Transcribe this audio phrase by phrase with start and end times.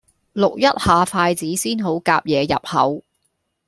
[0.33, 3.03] 淥一下筷子先好夾野入口